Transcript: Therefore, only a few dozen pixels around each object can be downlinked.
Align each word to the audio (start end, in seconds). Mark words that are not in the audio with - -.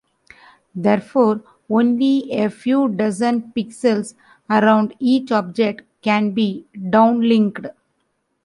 Therefore, 0.73 1.43
only 1.69 2.31
a 2.31 2.49
few 2.49 2.87
dozen 2.89 3.53
pixels 3.55 4.15
around 4.49 4.95
each 4.97 5.31
object 5.31 5.83
can 6.01 6.31
be 6.31 6.65
downlinked. 6.75 7.71